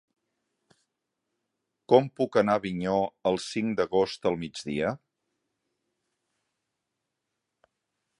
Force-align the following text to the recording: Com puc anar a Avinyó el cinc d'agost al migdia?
Com 1.91 2.07
puc 2.21 2.37
anar 2.41 2.55
a 2.57 2.61
Avinyó 2.61 2.95
el 3.31 3.37
cinc 3.49 3.77
d'agost 3.81 4.25
al 4.31 4.39
migdia? 4.45 4.95